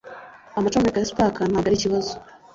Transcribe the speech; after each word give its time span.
Amacomeka 0.59 0.97
ya 0.99 1.09
spark 1.09 1.35
ntabwo 1.47 1.67
arikibazo. 1.69 2.11